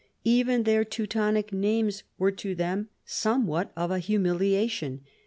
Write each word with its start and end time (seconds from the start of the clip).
Even 0.25 0.63
their 0.63 0.83
Teutonic 0.83 1.53
names 1.53 2.01
were 2.17 2.31
to 2.31 2.55
them 2.55 2.89
some 3.05 3.45
what 3.45 3.71
of 3.77 3.91
a 3.91 3.99
humiliation. 3.99 5.01